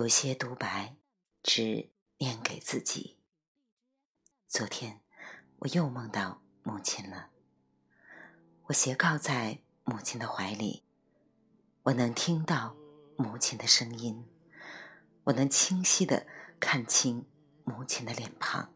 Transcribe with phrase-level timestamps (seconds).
[0.00, 0.96] 有些独白，
[1.42, 3.18] 只念给自己。
[4.48, 5.02] 昨天
[5.58, 7.28] 我又梦到母亲了，
[8.68, 10.84] 我斜靠在母亲的怀里，
[11.82, 12.74] 我能听到
[13.18, 14.26] 母亲的声音，
[15.24, 16.26] 我能清晰的
[16.58, 17.26] 看清
[17.64, 18.72] 母亲的脸庞，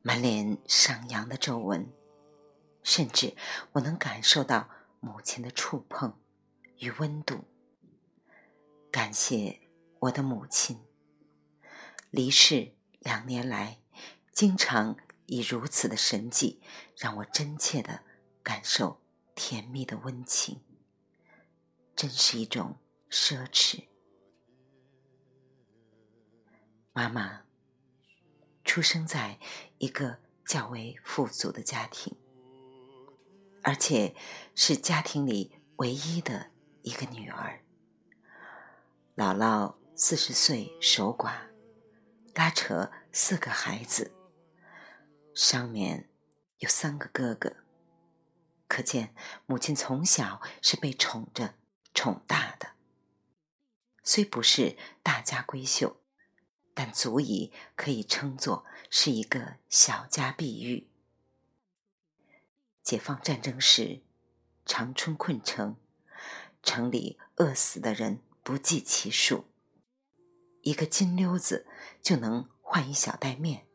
[0.00, 1.88] 满脸上扬的皱纹，
[2.82, 3.36] 甚至
[3.74, 6.18] 我能感受到母亲的触碰
[6.78, 7.44] 与温度。
[8.90, 9.61] 感谢。
[10.02, 10.80] 我的母亲
[12.10, 13.78] 离世两年来，
[14.32, 16.60] 经常以如此的神迹，
[16.96, 18.02] 让我真切的
[18.42, 19.00] 感受
[19.36, 20.60] 甜蜜的温情，
[21.94, 22.78] 真是一种
[23.10, 23.84] 奢侈。
[26.92, 27.42] 妈妈
[28.64, 29.38] 出生在
[29.78, 32.16] 一个较为富足的家庭，
[33.62, 34.16] 而且
[34.56, 36.50] 是家庭里唯一的
[36.82, 37.62] 一个女儿，
[39.14, 39.81] 姥姥。
[40.04, 41.32] 四十岁守寡，
[42.34, 44.10] 拉扯四个孩子，
[45.32, 46.10] 上面
[46.58, 47.58] 有三个哥哥，
[48.66, 49.14] 可见
[49.46, 51.54] 母亲从小是被宠着、
[51.94, 52.72] 宠大的。
[54.02, 56.00] 虽不是大家闺秀，
[56.74, 60.88] 但足以可以称作是一个小家碧玉。
[62.82, 64.02] 解放战争时，
[64.66, 65.76] 长春困城，
[66.60, 69.51] 城里饿死的人不计其数。
[70.62, 71.66] 一个金溜子
[72.00, 73.66] 就能换一小袋面，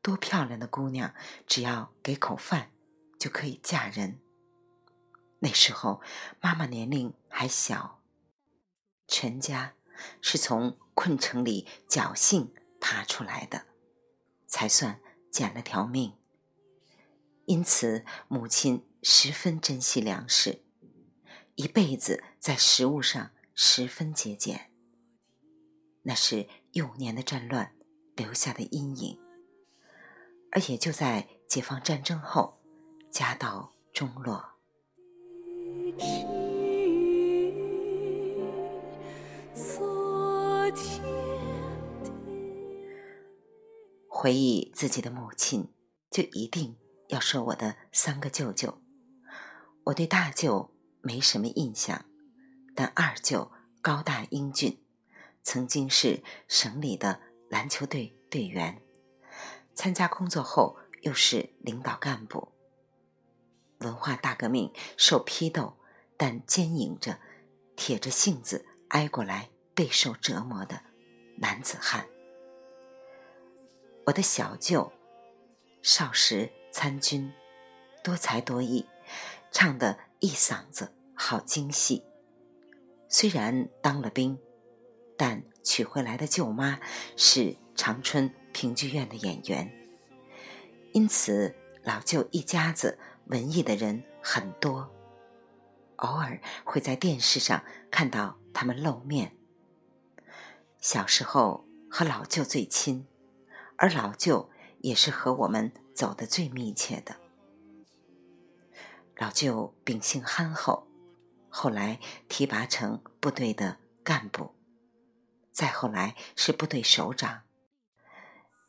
[0.00, 1.14] 多漂亮的姑娘，
[1.46, 2.70] 只要给口饭
[3.18, 4.20] 就可以嫁人。
[5.40, 6.00] 那时候
[6.40, 8.02] 妈妈年龄还小，
[9.08, 9.74] 全家
[10.20, 13.66] 是从困城里侥幸爬出来的，
[14.46, 15.00] 才算
[15.30, 16.14] 捡了条命。
[17.46, 20.62] 因此，母亲十分珍惜粮食，
[21.56, 24.69] 一辈子在食物上十分节俭。
[26.02, 27.74] 那是幼年的战乱
[28.16, 29.18] 留下的阴影，
[30.50, 32.60] 而也就在解放战争后，
[33.10, 34.44] 家道中落。
[44.08, 45.72] 回忆自己的母亲，
[46.10, 46.76] 就一定
[47.08, 48.82] 要说我的三个舅舅。
[49.84, 52.04] 我对大舅没什么印象，
[52.74, 53.50] 但二舅
[53.80, 54.78] 高大英俊。
[55.42, 58.80] 曾经是省里的篮球队队员，
[59.74, 62.52] 参加工作后又是领导干部。
[63.78, 65.76] 文化大革命受批斗，
[66.16, 67.18] 但坚硬着，
[67.74, 70.82] 铁着性子挨过来备受折磨的
[71.38, 72.06] 男子汉。
[74.06, 74.92] 我的小舅
[75.82, 77.32] 少时参军，
[78.04, 78.86] 多才多艺，
[79.50, 82.04] 唱的一嗓子好精细。
[83.08, 84.38] 虽然当了兵。
[85.20, 86.80] 但娶回来的舅妈
[87.14, 89.70] 是长春评剧院的演员，
[90.94, 94.90] 因此老舅一家子文艺的人很多，
[95.96, 99.36] 偶尔会在电视上看到他们露面。
[100.78, 103.06] 小时候和老舅最亲，
[103.76, 104.48] 而老舅
[104.78, 107.16] 也是和我们走得最密切的。
[109.16, 110.86] 老舅秉性憨厚，
[111.50, 114.54] 后来提拔成部队的干部。
[115.60, 117.42] 再后来是部队首长，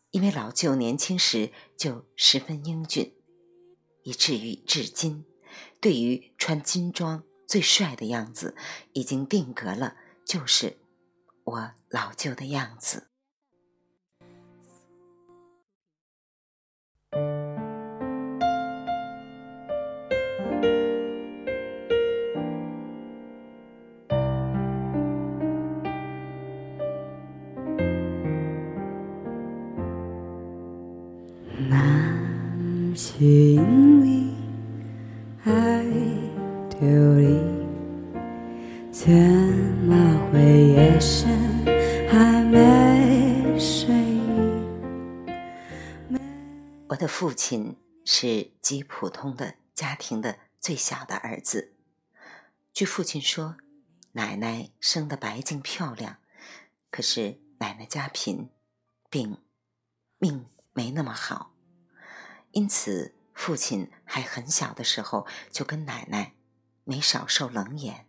[0.09, 3.15] 因为老舅年轻时就十分英俊，
[4.03, 5.23] 以至于至今，
[5.79, 8.57] 对于穿军装最帅的样子，
[8.91, 10.79] 已经定格了，就是
[11.45, 13.10] 我老舅的样子。
[33.21, 34.33] 心里
[35.43, 35.83] 爱
[36.71, 36.87] 丢
[37.19, 37.39] 你，
[38.91, 39.11] 怎
[39.85, 41.29] 么会夜深
[42.09, 43.93] 还没睡？
[46.87, 51.73] 我的父亲是极普通的家庭的最小的儿子。
[52.73, 53.55] 据父亲说，
[54.13, 56.17] 奶奶生得白净漂亮，
[56.89, 58.49] 可是奶奶家贫，
[59.11, 59.37] 病
[60.17, 61.51] 命没那么好。
[62.51, 66.35] 因此，父亲还很小的时候就跟奶奶
[66.83, 68.07] 没少受冷眼，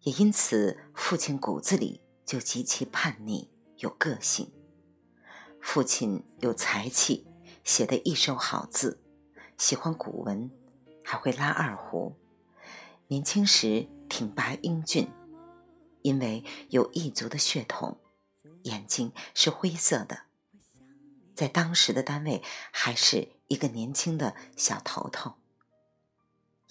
[0.00, 4.52] 也因此，父亲骨子里就极其叛逆有个性。
[5.60, 7.26] 父亲有才气，
[7.64, 9.02] 写得一手好字，
[9.56, 10.50] 喜欢古文，
[11.02, 12.14] 还会拉二胡。
[13.08, 15.08] 年轻时挺拔英俊，
[16.02, 17.98] 因为有异族的血统，
[18.64, 20.25] 眼睛是灰色的，
[21.36, 22.42] 在当时的单位
[22.72, 25.34] 还是一个年轻的小头头。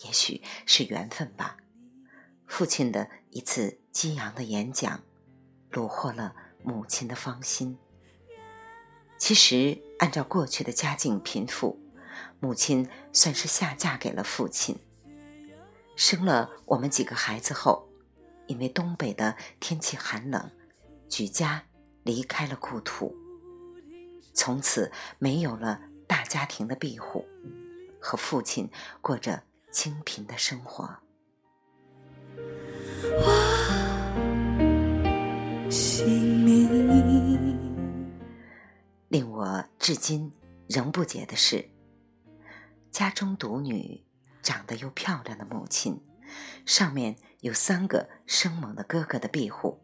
[0.04, 1.58] 也许是缘分吧。
[2.48, 5.02] 父亲的一次激昂的演讲，
[5.72, 7.78] 虏获了母亲的芳心。
[9.18, 11.80] 其实，按照过去的家境贫富，
[12.40, 14.78] 母亲算是下嫁给了父亲。
[15.96, 17.88] 生了我们几个孩子后，
[18.48, 20.52] 因为东北的天气寒冷，
[21.08, 21.64] 举家
[22.04, 23.16] 离开了故土，
[24.36, 27.26] 从此没有了大家庭的庇护，
[28.00, 28.70] 和父亲
[29.02, 30.98] 过着清贫的生活。
[39.08, 40.34] 令我至今
[40.68, 41.70] 仍不解的是，
[42.92, 44.04] 家中独女、
[44.44, 46.04] 长得又漂亮的母亲，
[46.66, 49.80] 上面有三个生猛的哥哥的庇护，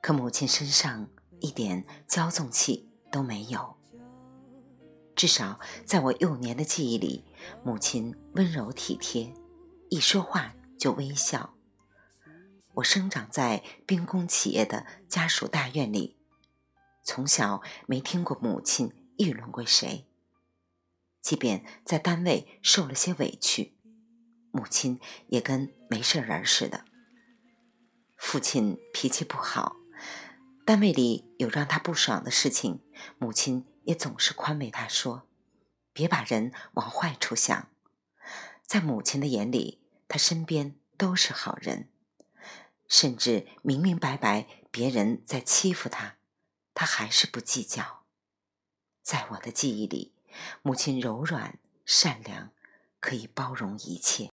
[0.00, 1.08] 可母亲身上
[1.40, 3.76] 一点骄纵气都没有。
[5.14, 7.24] 至少在我幼年的记忆里，
[7.62, 9.32] 母亲温柔体贴，
[9.88, 11.54] 一说话就微笑。
[12.74, 16.18] 我生长在兵工企业的家属大院里，
[17.04, 20.08] 从小没听过母亲议论过谁。
[21.22, 23.78] 即便在单位受了些委屈，
[24.50, 26.84] 母亲也跟没事人似的。
[28.18, 29.76] 父亲脾气不好，
[30.64, 32.80] 单位里有让他不爽的事情，
[33.18, 35.28] 母亲也总是宽慰他说
[35.92, 37.68] ：“别把人往坏处想。”
[38.66, 41.90] 在母亲的眼里，他身边都是好人。
[42.88, 46.16] 甚至明明白白别人在欺负他，
[46.72, 48.04] 他还是不计较。
[49.02, 50.14] 在我的记忆里，
[50.62, 52.52] 母亲柔软善良，
[53.00, 54.30] 可以包容一切。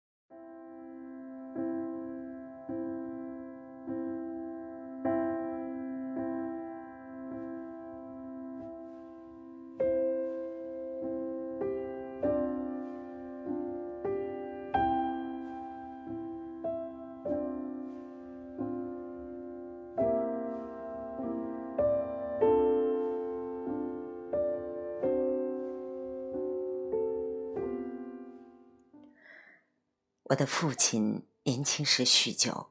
[30.30, 32.70] 我的父亲年轻时酗酒，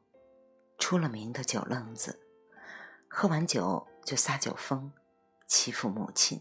[0.79, 2.21] 出了名的酒愣子，
[3.09, 4.93] 喝完酒就撒酒疯，
[5.49, 6.41] 欺负母亲。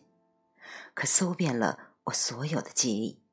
[0.94, 3.24] 可搜遍了我所有的记忆，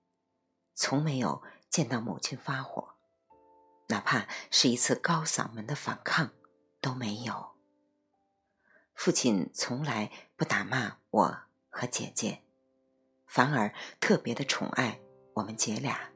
[0.74, 2.94] 从没有见到母亲发火，
[3.88, 6.30] 哪怕是一次高嗓门的反抗
[6.80, 7.52] 都没有。
[8.94, 11.38] 父亲从来不打骂我
[11.68, 12.44] 和姐姐，
[13.26, 15.00] 反而特别的宠爱
[15.34, 16.13] 我们姐俩。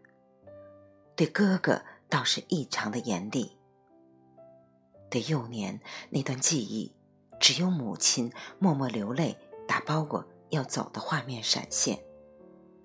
[1.19, 3.59] 对哥哥倒是异常的严厉。
[5.11, 5.81] 对幼年
[6.11, 6.95] 那段记忆，
[7.41, 9.37] 只有母亲默默流泪、
[9.67, 11.99] 打包裹要走的画面闪现，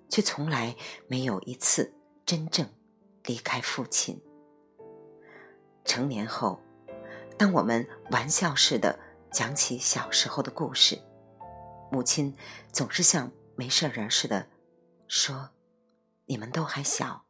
[0.08, 0.74] 却从来
[1.06, 1.94] 没有一次
[2.26, 2.68] 真正
[3.22, 4.20] 离开父亲。
[5.84, 6.60] 成年后，
[7.38, 8.98] 当我们玩笑似的
[9.30, 11.00] 讲起小时候的故事，
[11.92, 12.34] 母亲
[12.72, 14.48] 总是像没事人似的
[15.06, 15.50] 说
[16.26, 17.26] ：“你们都还小。”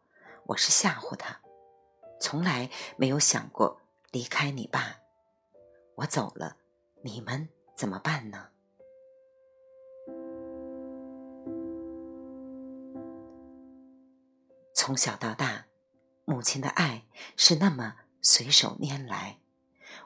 [0.47, 1.41] 我是吓唬他，
[2.21, 4.99] 从来没有想过离开你爸。
[5.95, 6.59] 我走了，
[7.03, 8.49] 你们怎么办呢？
[14.75, 15.65] 从小到大，
[16.27, 19.39] 母亲的爱是那么随手拈来，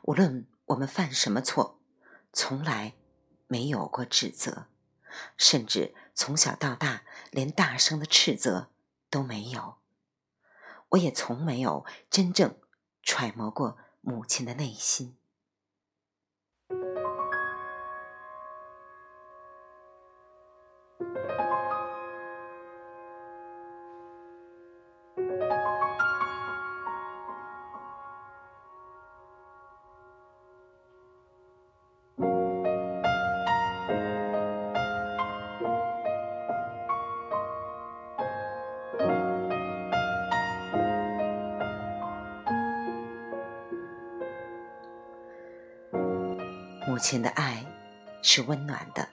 [0.03, 1.81] 无论我们犯什么错，
[2.33, 2.95] 从来
[3.49, 4.67] 没有过指责，
[5.37, 7.03] 甚至从小到大
[7.33, 8.69] 连大声的斥责
[9.11, 9.79] 都没有。
[10.91, 12.57] 我也从没有真正
[13.03, 15.18] 揣摩过母亲的内心。
[46.89, 47.67] 母亲的爱
[48.23, 49.11] 是温暖的，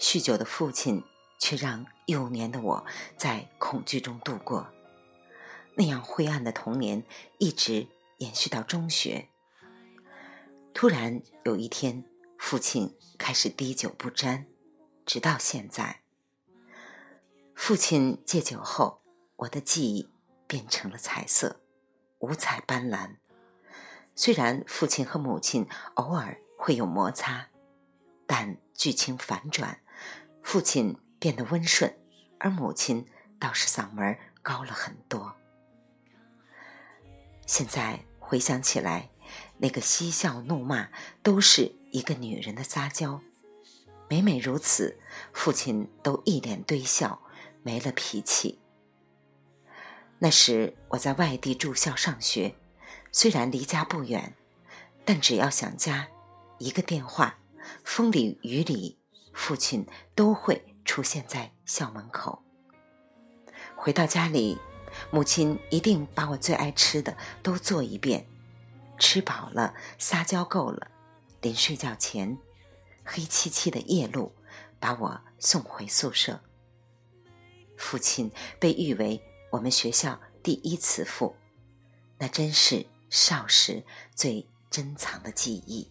[0.00, 1.04] 酗酒的父亲
[1.38, 2.84] 却让幼年的我
[3.16, 4.66] 在恐惧中度过。
[5.76, 7.04] 那样灰暗的童年
[7.38, 7.86] 一直
[8.18, 9.28] 延续到中学。
[10.74, 12.04] 突然有一天，
[12.36, 14.46] 父亲开始滴酒不沾，
[15.06, 16.00] 直到现在。
[17.54, 19.02] 父亲戒酒后，
[19.36, 20.10] 我的记忆
[20.48, 21.60] 变成了彩色，
[22.18, 23.18] 五彩斑斓。
[24.16, 27.48] 虽然父亲和母亲偶尔会有摩擦，
[28.24, 29.80] 但剧情反转，
[30.42, 31.98] 父亲变得温顺，
[32.38, 33.04] 而母亲
[33.40, 35.34] 倒是嗓门高了很多。
[37.48, 39.10] 现在回想起来，
[39.58, 40.88] 那个嬉笑怒骂
[41.20, 43.20] 都是一个女人的撒娇。
[44.08, 45.00] 每每如此，
[45.32, 47.20] 父亲都一脸堆笑，
[47.64, 48.60] 没了脾气。
[50.20, 52.54] 那时我在外地住校上学，
[53.10, 54.36] 虽然离家不远，
[55.04, 56.06] 但只要想家，
[56.62, 57.38] 一个电话，
[57.82, 58.96] 风里雨里，
[59.32, 62.42] 父亲都会出现在校门口。
[63.76, 64.58] 回到家里。
[65.10, 68.26] 母亲一定把我最爱吃的都做一遍，
[68.98, 70.90] 吃饱了，撒娇够了，
[71.40, 72.36] 临睡觉前，
[73.02, 74.34] 黑漆漆的夜路
[74.78, 76.42] 把我送回宿舍。
[77.78, 81.34] 父亲被誉为我们学校第一慈父，
[82.18, 83.82] 那真是少时
[84.14, 85.90] 最珍藏的记忆。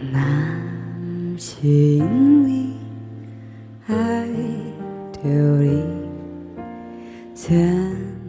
[0.00, 2.72] 难是因为
[3.88, 4.28] 爱
[5.12, 5.82] 着你，
[7.34, 7.52] 怎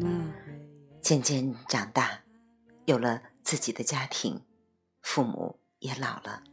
[0.01, 0.33] 么
[0.99, 2.21] 渐渐长大，
[2.85, 4.41] 有了自己的家庭，
[5.01, 6.43] 父母也老了，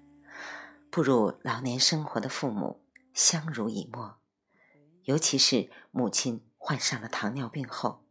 [0.91, 2.83] 步入老年生活的父母
[3.15, 4.19] 相濡以沫。
[5.05, 8.05] 尤其是母亲患上了糖尿病后，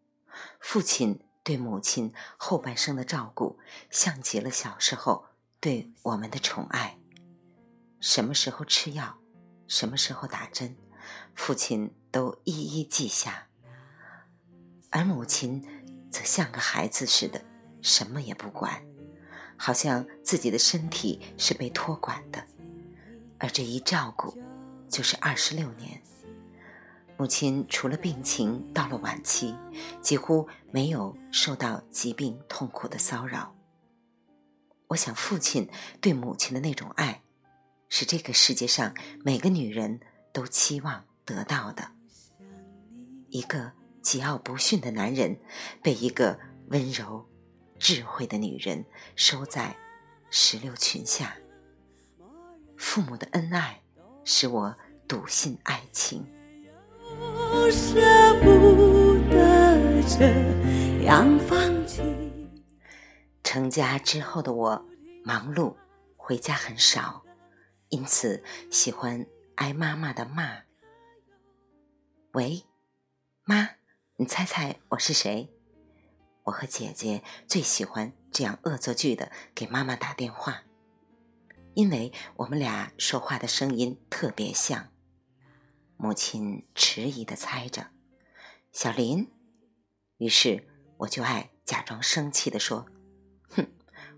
[0.59, 3.59] 父亲对母亲后半生的照顾，
[3.91, 5.25] 像极了小时候
[5.65, 6.95] 对我们的宠爱。
[7.99, 9.17] 什么时候吃药，
[9.65, 10.75] 什么时候打针，
[11.33, 13.47] 父亲都一一记下，
[14.91, 15.65] 而母亲。
[16.11, 17.43] 则像个孩子似的，
[17.81, 18.79] 什么也不管，
[19.57, 22.45] 好像自己的身体是被托管的，
[23.39, 24.37] 而这一照顾
[24.87, 25.99] 就是二十六年。
[27.17, 29.55] 母亲除了病情到了晚期，
[29.99, 33.54] 几乎没有受到疾病痛苦的骚扰。
[34.87, 35.69] 我想，父亲
[36.01, 37.21] 对母亲的那种爱，
[37.89, 39.99] 是这个世界上每个女人
[40.31, 41.91] 都期望得到的。
[43.29, 43.73] 一个。
[44.05, 45.39] 桀骜不驯的男人，
[45.81, 47.27] 被一个温柔、
[47.79, 49.75] 智慧的女人收在
[50.29, 51.35] 石榴裙下。
[52.77, 53.81] 父母的恩爱
[54.23, 54.77] 使我
[55.07, 56.23] 笃信爱情。
[57.71, 57.95] 舍
[58.43, 61.64] 不得这样放。
[63.55, 64.85] 成家之后的我，
[65.23, 65.77] 忙碌，
[66.17, 67.23] 回家很少，
[67.87, 70.63] 因此喜欢挨妈妈的骂。
[72.33, 72.65] 喂，
[73.45, 73.69] 妈。
[74.17, 75.53] 你猜猜我是谁？
[76.43, 80.63] 我和姐姐最喜欢这样恶作剧的给妈妈打电话，
[81.75, 84.89] 因为我们俩说话的声音特别像。
[85.95, 87.91] 母亲迟疑的猜着
[88.73, 89.31] ：“小林。”
[90.19, 92.85] 于是我就爱假装生气的说
[93.49, 93.67] ：“哼，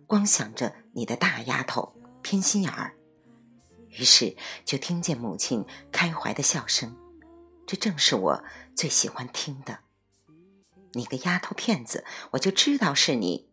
[0.06, 2.96] 光想着你的大丫头，偏心眼儿。”
[3.90, 6.96] 于是就听见母亲开怀的笑声，
[7.66, 8.44] 这正是我
[8.76, 9.80] 最喜欢听的。
[10.94, 13.50] 你个丫头片子，我就知道是你。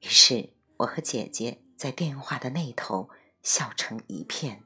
[0.00, 3.10] 于是，我和姐姐在电话的那头
[3.42, 4.64] 笑成一片。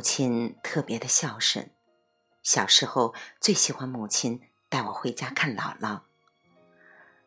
[0.00, 1.70] 母亲特别的孝顺，
[2.42, 4.40] 小时候最喜欢母亲
[4.70, 6.00] 带我回家看姥姥。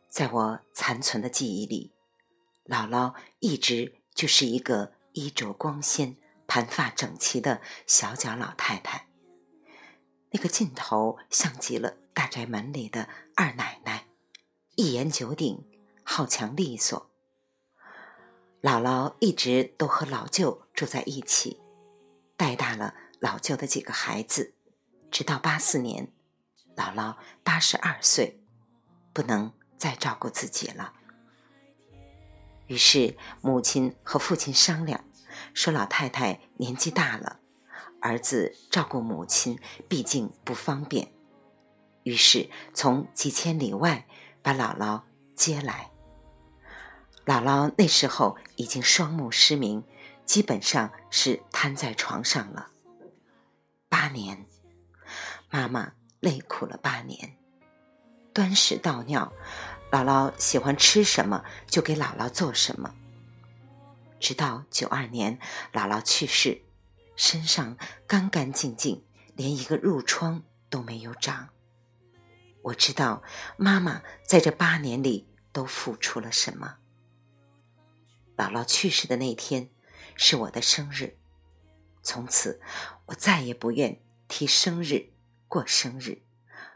[0.09, 1.93] 在我残存的记忆里，
[2.65, 9.07] 姥姥一直就是一个衣着光鲜、盘发整齐的小脚老太太，
[10.31, 14.07] 那个劲头像极了大宅门里的二奶奶，
[14.73, 15.63] 一言九鼎，
[16.03, 17.11] 好强利索。
[18.63, 21.59] 姥姥一直都和老舅住在一起。
[22.35, 24.53] 带大了老舅的几个孩子，
[25.11, 26.11] 直到八四年，
[26.75, 28.41] 姥姥八十二岁，
[29.13, 30.93] 不能再照顾自己了。
[32.67, 35.03] 于是母亲和父亲商量，
[35.53, 37.39] 说老太太年纪大了，
[38.01, 41.13] 儿子照顾母亲毕竟不方便，
[42.03, 44.07] 于是从几千里外
[44.41, 45.01] 把姥姥
[45.35, 45.91] 接来。
[47.25, 49.83] 姥姥那时候已经双目失明，
[50.25, 52.69] 基本上是瘫在床上了。
[53.89, 54.45] 八年，
[55.49, 57.37] 妈妈累苦了八年，
[58.33, 59.31] 端屎倒尿，
[59.91, 62.95] 姥姥喜欢吃什么就给姥姥做什么。
[64.19, 65.37] 直到九二年，
[65.71, 66.61] 姥姥去世，
[67.15, 67.77] 身上
[68.07, 69.03] 干干净净，
[69.35, 71.49] 连一个褥疮都没有长。
[72.63, 73.21] 我知道
[73.57, 76.77] 妈妈在这八年里都付出了什么。
[78.37, 79.69] 姥姥去世的那天
[80.15, 81.17] 是我的生日，
[82.01, 82.61] 从此
[83.07, 85.11] 我再也不愿提生日
[85.47, 86.23] 过生日，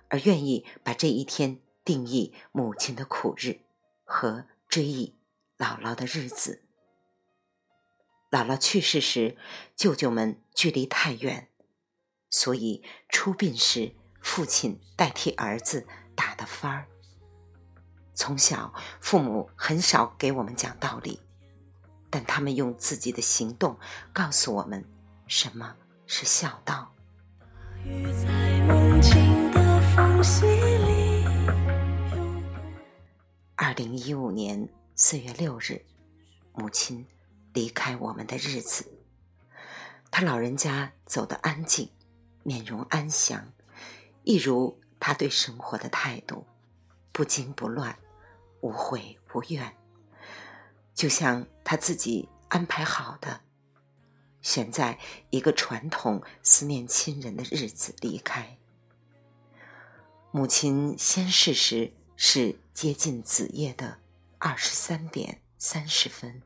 [0.10, 3.62] 而愿意把这一天定义母亲的苦日
[4.04, 5.16] 和追忆
[5.58, 6.64] 姥姥的日子。
[8.30, 9.38] 姥姥去世时，
[9.76, 11.50] 舅舅们距离太远，
[12.30, 16.88] 所以出殡时父亲代替儿子打的幡儿。
[18.14, 21.22] 从小，父母很少给我们讲道理。
[22.10, 23.78] 但他们用自己的行动
[24.14, 24.86] 告诉我们，
[25.28, 26.92] 什么是孝道。
[33.56, 35.84] 二零一五年四月六日，
[36.54, 37.06] 母亲
[37.54, 38.92] 离开我们的日子。
[40.10, 41.90] 他老人家走得安静，
[42.44, 43.52] 面容安详，
[44.24, 46.46] 一如他对生活的态度，
[47.12, 47.98] 不惊不乱，
[48.62, 49.77] 无悔无怨。
[50.98, 53.42] 就像他自己安排好的，
[54.42, 54.98] 选在
[55.30, 58.58] 一个传统思念亲人的日子离开。
[60.32, 64.00] 母亲先逝时是接近子夜的
[64.40, 66.42] 二十三点三十分，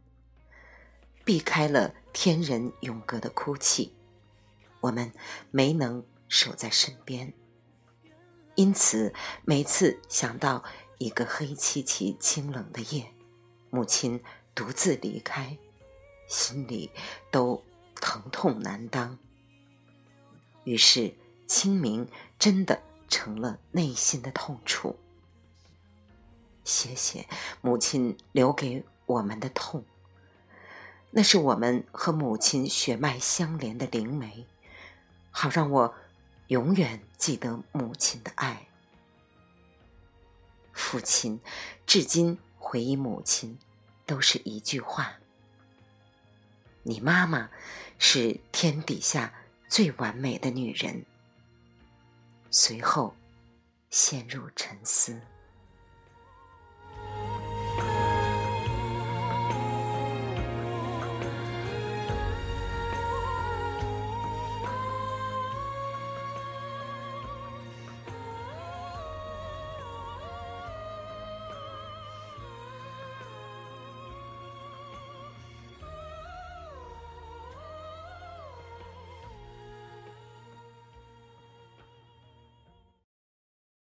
[1.24, 3.96] 避开了天人永隔的哭泣，
[4.82, 5.14] 我们
[5.50, 7.34] 没能守在身边。
[8.56, 9.14] 因此，
[9.46, 10.66] 每次想到
[10.98, 13.14] 一个黑漆漆、清冷的夜，
[13.70, 14.22] 母亲。
[14.54, 15.58] 独自离开，
[16.28, 16.92] 心里
[17.32, 17.64] 都
[17.96, 19.18] 疼痛难当。
[20.64, 21.16] 于是
[21.48, 25.00] 清明真的成了内心的痛楚。
[26.64, 27.28] 谢谢
[27.62, 29.84] 母亲留给我们的痛，
[31.10, 34.46] 那是我们和母亲血脉相连的灵媒，
[35.32, 35.96] 好让我
[36.48, 38.68] 永远记得母亲的爱。
[40.72, 41.40] 父亲
[41.86, 43.58] 至今回忆母亲。
[44.12, 45.14] 都是一句话
[46.84, 47.50] ：“你妈妈
[47.98, 49.34] 是天底下
[49.70, 51.06] 最完美的女人。”
[52.52, 53.16] 随后
[53.90, 55.18] 陷入沉思。